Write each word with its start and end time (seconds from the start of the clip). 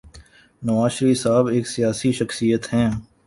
نواز 0.63 0.91
شریف 0.91 1.17
صاحب 1.17 1.45
ایک 1.45 1.67
سیاسی 1.67 2.11
شخصیت 2.11 2.73
ہیں۔ 2.73 2.91